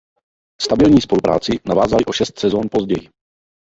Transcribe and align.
Stabilní 0.61 1.01
spolupráci 1.01 1.59
navázali 1.65 2.05
o 2.05 2.11
šest 2.13 2.39
sezón 2.39 2.63
později. 2.71 3.09